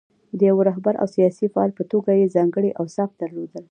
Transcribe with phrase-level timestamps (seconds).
[0.37, 3.59] د یوه رهبر او سیاسي فعال په توګه یې ځانګړي اوصاف درلودل.